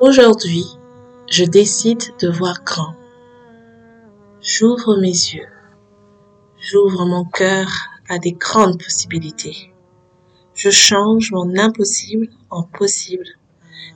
[0.00, 0.64] Aujourd'hui,
[1.28, 2.94] je décide de voir grand.
[4.40, 5.48] J'ouvre mes yeux.
[6.60, 7.66] J'ouvre mon cœur
[8.08, 9.72] à des grandes possibilités.
[10.54, 13.26] Je change mon impossible en possible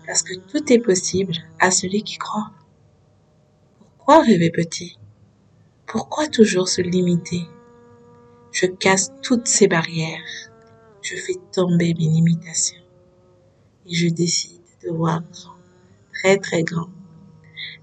[0.06, 2.50] parce que tout est possible à celui qui croit.
[3.96, 4.98] Pourquoi rêver petit?
[5.86, 7.46] Pourquoi toujours se limiter?
[8.50, 10.18] Je casse toutes ces barrières.
[11.00, 12.82] Je fais tomber mes limitations.
[13.86, 15.56] Et je décide de voir grand,
[16.22, 16.88] très très grand.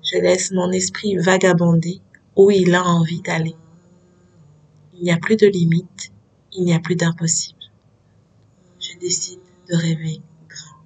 [0.01, 1.99] Je laisse mon esprit vagabonder
[2.37, 3.55] où il a envie d'aller.
[4.93, 6.11] Il n'y a plus de limite,
[6.53, 7.59] il n'y a plus d'impossible.
[8.79, 10.79] Je décide de rêver grand.